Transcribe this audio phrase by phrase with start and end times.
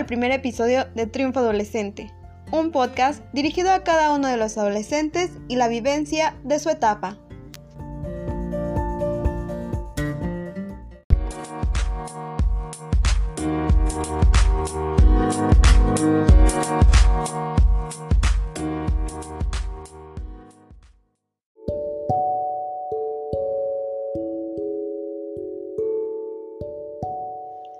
[0.00, 2.10] al primer episodio de Triunfo Adolescente,
[2.52, 7.18] un podcast dirigido a cada uno de los adolescentes y la vivencia de su etapa.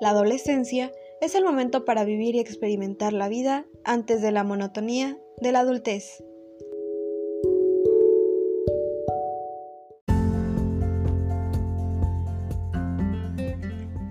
[0.02, 5.18] La adolescencia es el momento para vivir y experimentar la vida antes de la monotonía
[5.42, 6.24] de la adultez.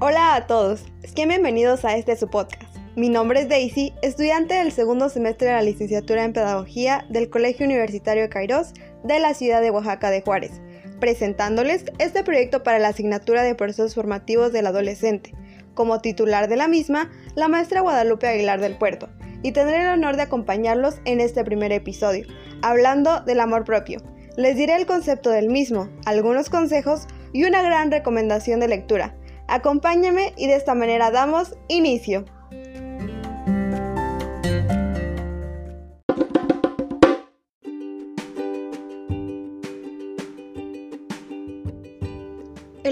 [0.02, 0.84] Hola a todos,
[1.16, 2.76] bienvenidos a este su podcast.
[2.96, 7.66] Mi nombre es Daisy, estudiante del segundo semestre de la licenciatura en Pedagogía del Colegio
[7.66, 8.74] Universitario de Kairos
[9.04, 10.62] de la ciudad de Oaxaca de Juárez,
[11.00, 15.34] presentándoles este proyecto para la asignatura de procesos formativos del adolescente,
[15.80, 19.08] como titular de la misma, la maestra Guadalupe Aguilar del Puerto,
[19.44, 22.28] y tendré el honor de acompañarlos en este primer episodio,
[22.62, 24.02] hablando del amor propio.
[24.36, 29.16] Les diré el concepto del mismo, algunos consejos y una gran recomendación de lectura.
[29.48, 32.26] Acompáñame y de esta manera damos inicio.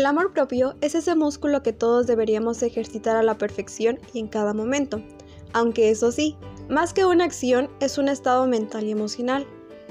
[0.07, 4.53] Amor propio es ese músculo que todos deberíamos ejercitar a la perfección y en cada
[4.53, 5.01] momento.
[5.53, 6.35] Aunque eso sí,
[6.69, 9.45] más que una acción es un estado mental y emocional.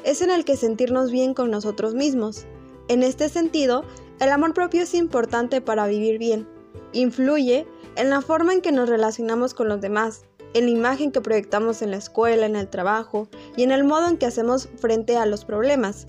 [0.05, 2.47] Es en el que sentirnos bien con nosotros mismos.
[2.89, 3.85] En este sentido,
[4.21, 6.49] el amor propio es importante para vivir bien.
[6.93, 11.21] Influye en la forma en que nos relacionamos con los demás, en la imagen que
[11.21, 15.17] proyectamos en la escuela, en el trabajo y en el modo en que hacemos frente
[15.17, 16.07] a los problemas.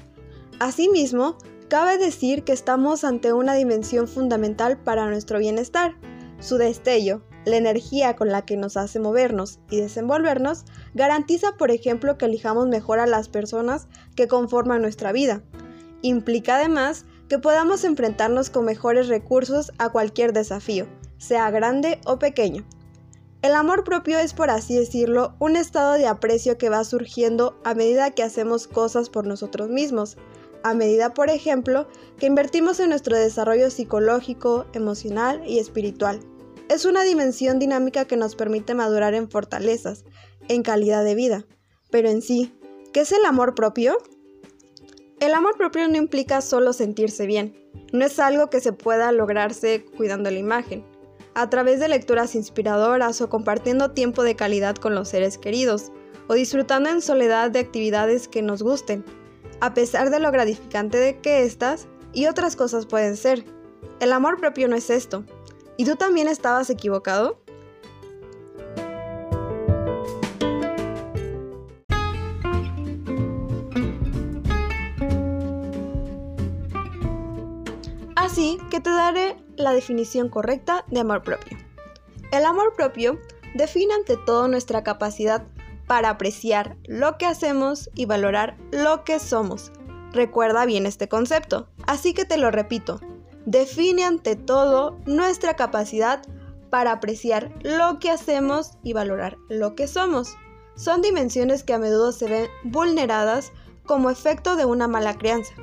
[0.59, 1.38] Asimismo,
[1.69, 5.95] Cabe decir que estamos ante una dimensión fundamental para nuestro bienestar.
[6.39, 12.17] Su destello, la energía con la que nos hace movernos y desenvolvernos, garantiza, por ejemplo,
[12.17, 15.42] que elijamos mejor a las personas que conforman nuestra vida.
[16.02, 20.87] Implica además que podamos enfrentarnos con mejores recursos a cualquier desafío,
[21.17, 22.65] sea grande o pequeño.
[23.42, 27.73] El amor propio es, por así decirlo, un estado de aprecio que va surgiendo a
[27.73, 30.17] medida que hacemos cosas por nosotros mismos,
[30.70, 36.20] a medida, por ejemplo, que invertimos en nuestro desarrollo psicológico, emocional y espiritual.
[36.70, 40.04] Es una dimensión dinámica que nos permite madurar en fortalezas,
[40.50, 41.45] en calidad de vida.
[41.89, 42.54] Pero en sí,
[42.94, 43.98] ¿qué es el amor propio?
[45.20, 47.55] El amor propio no implica solo sentirse bien,
[47.92, 50.86] no es algo que se pueda lograrse cuidando la imagen,
[51.34, 55.92] a través de lecturas inspiradoras o compartiendo tiempo de calidad con los seres queridos,
[56.28, 59.05] o disfrutando en soledad de actividades que nos gusten
[59.59, 63.45] a pesar de lo gratificante de que estas y otras cosas pueden ser.
[63.99, 65.23] El amor propio no es esto.
[65.77, 67.39] ¿Y tú también estabas equivocado?
[78.15, 81.57] Así que te daré la definición correcta de amor propio.
[82.31, 83.19] El amor propio
[83.55, 85.43] define ante todo nuestra capacidad
[85.87, 89.71] para apreciar lo que hacemos y valorar lo que somos.
[90.11, 92.99] Recuerda bien este concepto, así que te lo repito.
[93.45, 96.21] Define ante todo nuestra capacidad
[96.70, 100.36] para apreciar lo que hacemos y valorar lo que somos.
[100.75, 103.52] Son dimensiones que a menudo se ven vulneradas
[103.86, 105.54] como efecto de una mala crianza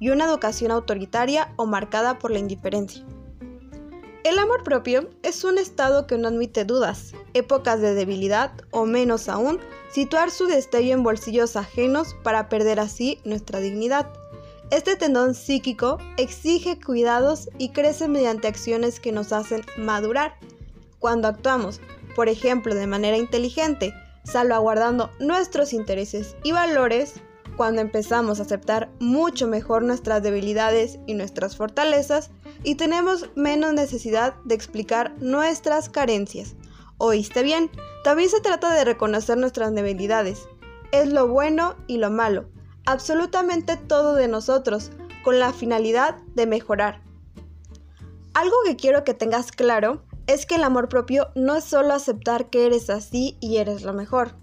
[0.00, 3.04] y una educación autoritaria o marcada por la indiferencia.
[4.24, 9.28] El amor propio es un estado que no admite dudas, épocas de debilidad o menos
[9.28, 9.60] aún,
[9.92, 14.10] situar su destello en bolsillos ajenos para perder así nuestra dignidad.
[14.70, 20.36] Este tendón psíquico exige cuidados y crece mediante acciones que nos hacen madurar.
[21.00, 21.82] Cuando actuamos,
[22.16, 23.92] por ejemplo, de manera inteligente,
[24.24, 27.20] salvaguardando nuestros intereses y valores,
[27.58, 32.30] cuando empezamos a aceptar mucho mejor nuestras debilidades y nuestras fortalezas
[32.64, 36.56] y tenemos menos necesidad de explicar nuestras carencias.
[36.98, 37.70] ¿Oíste bien?
[38.02, 40.48] También se trata de reconocer nuestras debilidades.
[40.90, 42.48] Es lo bueno y lo malo,
[42.86, 44.90] absolutamente todo de nosotros,
[45.22, 47.02] con la finalidad de mejorar.
[48.32, 52.48] Algo que quiero que tengas claro es que el amor propio no es solo aceptar
[52.50, 54.36] que eres así y eres lo mejor.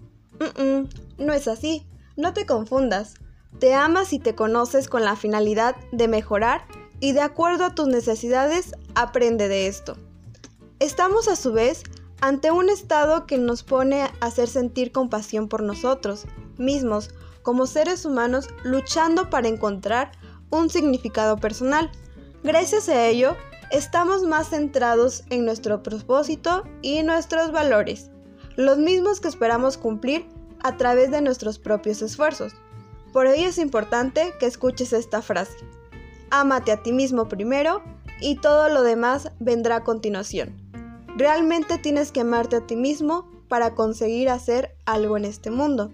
[1.18, 1.86] no es así.
[2.16, 3.14] No te confundas,
[3.58, 6.66] te amas y te conoces con la finalidad de mejorar
[7.02, 9.96] y de acuerdo a tus necesidades aprende de esto.
[10.78, 11.82] Estamos a su vez
[12.20, 16.26] ante un estado que nos pone a hacer sentir compasión por nosotros
[16.58, 17.10] mismos
[17.42, 20.12] como seres humanos luchando para encontrar
[20.50, 21.90] un significado personal.
[22.44, 23.36] Gracias a ello,
[23.72, 28.10] estamos más centrados en nuestro propósito y nuestros valores.
[28.54, 30.26] los mismos que esperamos cumplir
[30.62, 32.52] a través de nuestros propios esfuerzos.
[33.12, 35.56] Por ello es importante que escuches esta frase.
[36.34, 37.82] Ámate a ti mismo primero
[38.18, 40.56] y todo lo demás vendrá a continuación.
[41.14, 45.92] Realmente tienes que amarte a ti mismo para conseguir hacer algo en este mundo.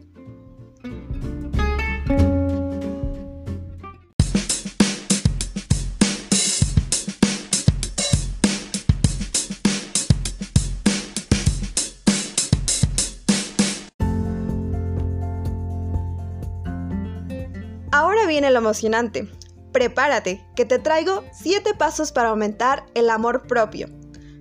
[17.90, 19.28] Ahora viene lo emocionante.
[19.72, 23.88] Prepárate, que te traigo 7 pasos para aumentar el amor propio.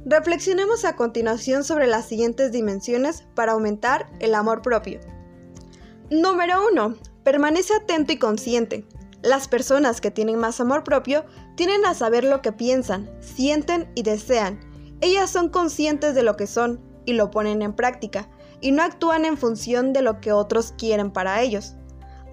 [0.06, 5.02] Reflexionemos a continuación sobre las siguientes dimensiones para aumentar el amor propio.
[6.10, 6.96] Número 1.
[7.24, 8.86] Permanece atento y consciente.
[9.22, 11.26] Las personas que tienen más amor propio
[11.56, 14.62] tienen a saber lo que piensan, sienten y desean.
[15.02, 18.30] Ellas son conscientes de lo que son y lo ponen en práctica,
[18.62, 21.76] y no actúan en función de lo que otros quieren para ellos.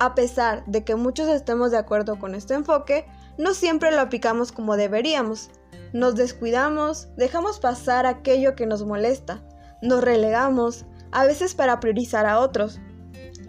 [0.05, 3.07] A pesar de que muchos estemos de acuerdo con este enfoque,
[3.39, 5.49] no siempre lo aplicamos como deberíamos.
[5.95, 9.43] Nos descuidamos, dejamos pasar aquello que nos molesta,
[9.81, 12.81] nos relegamos, a veces para priorizar a otros.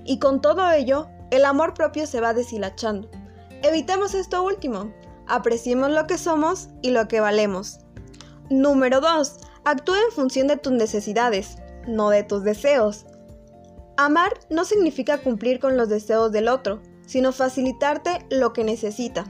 [0.06, 3.10] Y con todo ello, el amor propio se va deshilachando.
[3.62, 4.94] Evitemos esto último,
[5.28, 7.80] apreciemos lo que somos y lo que valemos.
[8.50, 9.40] Número 2.
[9.66, 13.08] Actúa en función de tus necesidades, no de tus deseos.
[13.98, 19.26] Amar no significa cumplir con los deseos del otro, sino facilitarte lo que necesita.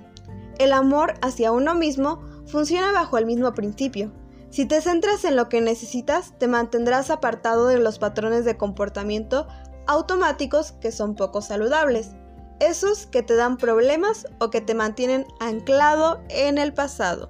[0.57, 4.11] El amor hacia uno mismo funciona bajo el mismo principio.
[4.49, 9.47] Si te centras en lo que necesitas, te mantendrás apartado de los patrones de comportamiento
[9.85, 12.11] automáticos que son poco saludables,
[12.59, 17.29] esos que te dan problemas o que te mantienen anclado en el pasado.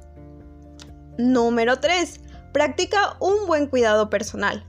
[1.18, 2.22] Número 3.
[2.54, 4.66] Practica un buen cuidado personal.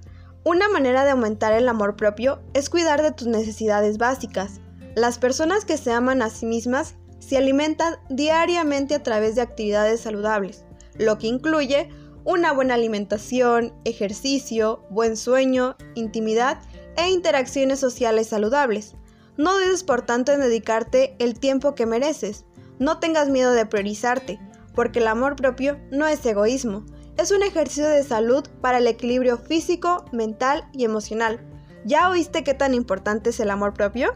[0.46, 4.60] Una manera de aumentar el amor propio es cuidar de tus necesidades básicas.
[4.94, 10.02] Las personas que se aman a sí mismas se alimentan diariamente a través de actividades
[10.02, 10.64] saludables,
[11.00, 11.88] lo que incluye
[12.22, 16.60] una buena alimentación, ejercicio, buen sueño, intimidad
[16.96, 18.94] e interacciones sociales saludables.
[19.36, 22.44] No dudes por tanto en dedicarte el tiempo que mereces.
[22.78, 24.38] No tengas miedo de priorizarte,
[24.76, 29.38] porque el amor propio no es egoísmo, es un ejercicio de salud para el equilibrio
[29.38, 31.40] físico, mental y emocional.
[31.84, 34.12] ¿Ya oíste qué tan importante es el amor propio?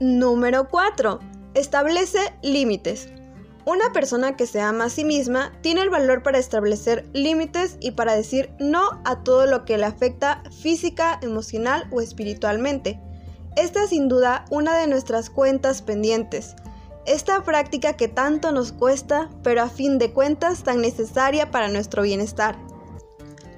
[0.00, 1.18] Número 4.
[1.54, 3.08] Establece límites.
[3.64, 7.90] Una persona que se ama a sí misma tiene el valor para establecer límites y
[7.90, 13.00] para decir no a todo lo que le afecta física, emocional o espiritualmente.
[13.56, 16.54] Esta es sin duda una de nuestras cuentas pendientes
[17.08, 22.02] esta práctica que tanto nos cuesta, pero a fin de cuentas tan necesaria para nuestro
[22.02, 22.58] bienestar.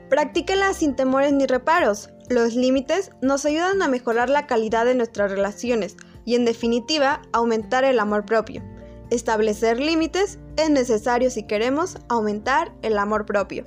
[0.09, 2.11] Practíquela sin temores ni reparos.
[2.29, 7.85] Los límites nos ayudan a mejorar la calidad de nuestras relaciones y en definitiva aumentar
[7.85, 8.63] el amor propio.
[9.11, 13.65] Establecer límites es necesario si queremos aumentar el amor propio.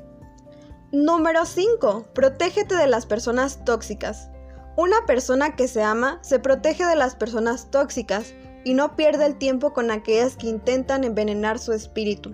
[0.94, 2.08] Número 5.
[2.14, 4.30] Protégete de las personas tóxicas.
[4.78, 9.38] Una persona que se ama se protege de las personas tóxicas y no pierde el
[9.38, 12.34] tiempo con aquellas que intentan envenenar su espíritu.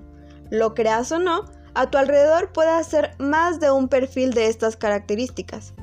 [0.50, 4.76] Lo creas o no, a tu alrededor puede ser más de un perfil de estas
[4.76, 5.74] características.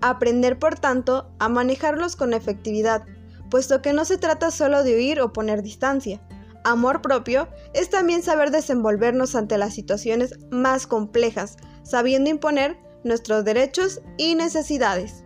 [0.00, 3.04] Aprender, por tanto, a manejarlos con efectividad,
[3.50, 6.20] puesto que no se trata solo de huir o poner distancia.
[6.64, 14.00] Amor propio es también saber desenvolvernos ante las situaciones más complejas, sabiendo imponer nuestros derechos
[14.16, 15.24] y necesidades.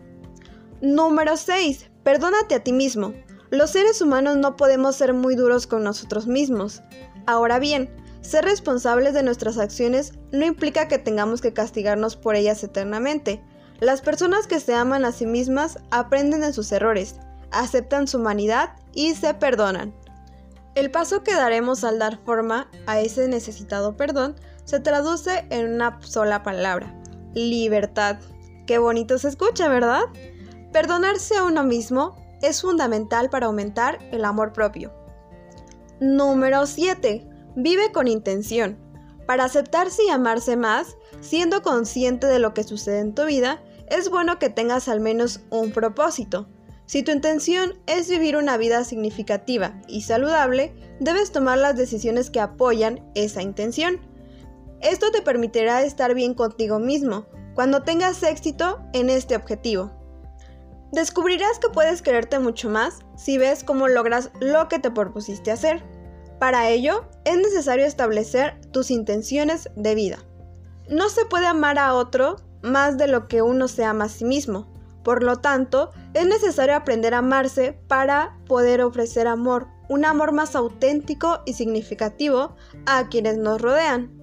[0.80, 1.90] Número 6.
[2.02, 3.14] Perdónate a ti mismo.
[3.50, 6.82] Los seres humanos no podemos ser muy duros con nosotros mismos.
[7.26, 7.90] Ahora bien,
[8.20, 13.42] ser responsables de nuestras acciones no implica que tengamos que castigarnos por ellas eternamente.
[13.80, 17.16] Las personas que se aman a sí mismas aprenden de sus errores,
[17.50, 19.94] aceptan su humanidad y se perdonan.
[20.74, 25.98] El paso que daremos al dar forma a ese necesitado perdón se traduce en una
[26.02, 26.94] sola palabra,
[27.34, 28.18] libertad.
[28.66, 30.02] Qué bonito se escucha, ¿verdad?
[30.70, 34.92] Perdonarse a uno mismo es fundamental para aumentar el amor propio.
[36.00, 37.28] Número 7.
[37.56, 38.78] Vive con intención.
[39.26, 44.10] Para aceptarse y amarse más, siendo consciente de lo que sucede en tu vida, es
[44.10, 46.48] bueno que tengas al menos un propósito.
[46.86, 52.40] Si tu intención es vivir una vida significativa y saludable, debes tomar las decisiones que
[52.40, 54.00] apoyan esa intención.
[54.80, 59.97] Esto te permitirá estar bien contigo mismo cuando tengas éxito en este objetivo.
[60.92, 65.84] Descubrirás que puedes quererte mucho más si ves cómo logras lo que te propusiste hacer.
[66.38, 70.18] Para ello, es necesario establecer tus intenciones de vida.
[70.88, 74.24] No se puede amar a otro más de lo que uno se ama a sí
[74.24, 74.72] mismo.
[75.04, 80.56] Por lo tanto, es necesario aprender a amarse para poder ofrecer amor, un amor más
[80.56, 84.17] auténtico y significativo a quienes nos rodean.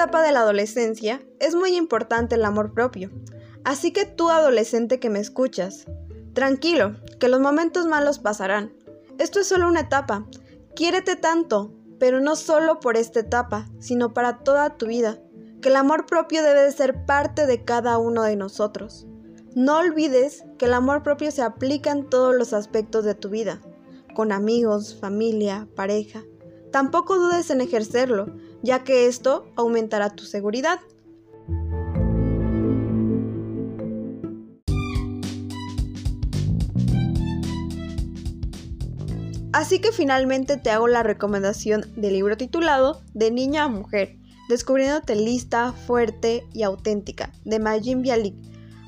[0.00, 3.10] Etapa de la adolescencia es muy importante el amor propio.
[3.64, 5.84] Así que tú adolescente que me escuchas,
[6.32, 8.72] tranquilo, que los momentos malos pasarán.
[9.18, 10.26] Esto es solo una etapa.
[10.74, 15.18] Quiérete tanto, pero no solo por esta etapa, sino para toda tu vida.
[15.60, 19.06] Que el amor propio debe de ser parte de cada uno de nosotros.
[19.54, 23.60] No olvides que el amor propio se aplica en todos los aspectos de tu vida,
[24.14, 26.22] con amigos, familia, pareja.
[26.72, 30.80] Tampoco dudes en ejercerlo, ya que esto aumentará tu seguridad.
[39.52, 44.16] Así que finalmente te hago la recomendación del libro titulado De niña a mujer,
[44.48, 48.34] descubriéndote lista, fuerte y auténtica, de Majin Bialik,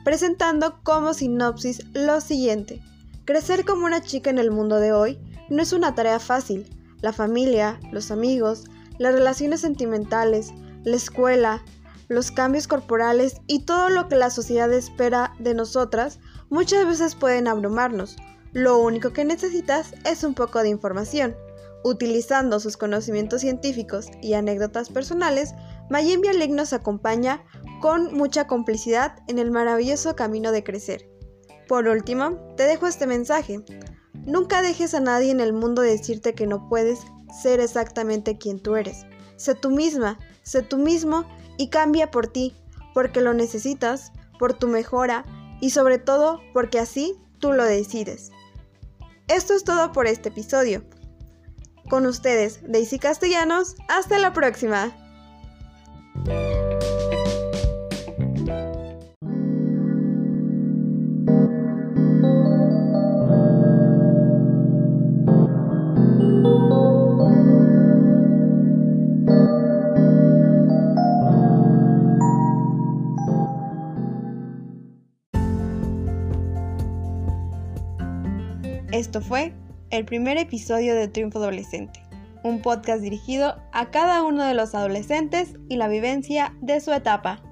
[0.04, 2.80] presentando como sinopsis lo siguiente.
[3.24, 6.66] Crecer como una chica en el mundo de hoy no es una tarea fácil.
[7.00, 8.64] La familia, los amigos,
[9.02, 10.52] las relaciones sentimentales,
[10.84, 11.64] la escuela,
[12.06, 17.48] los cambios corporales y todo lo que la sociedad espera de nosotras muchas veces pueden
[17.48, 18.16] abrumarnos.
[18.52, 21.34] Lo único que necesitas es un poco de información.
[21.82, 25.52] Utilizando sus conocimientos científicos y anécdotas personales,
[25.90, 27.42] Mayim Bialik nos acompaña
[27.80, 31.10] con mucha complicidad en el maravilloso camino de crecer.
[31.66, 33.64] Por último, te dejo este mensaje.
[34.14, 37.00] Nunca dejes a nadie en el mundo decirte que no puedes
[37.32, 39.06] ser exactamente quien tú eres.
[39.36, 41.24] Sé tú misma, sé tú mismo
[41.58, 42.54] y cambia por ti,
[42.94, 45.24] porque lo necesitas, por tu mejora
[45.60, 48.30] y sobre todo porque así tú lo decides.
[49.28, 50.84] Esto es todo por este episodio.
[51.88, 54.92] Con ustedes, Daisy Castellanos, hasta la próxima.
[78.92, 79.54] Esto fue
[79.88, 82.02] el primer episodio de Triunfo Adolescente,
[82.42, 87.42] un podcast dirigido a cada uno de los adolescentes y la vivencia de su etapa.